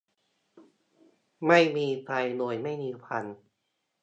[1.47, 3.25] ไม่มีไฟโดยไม่มีควัน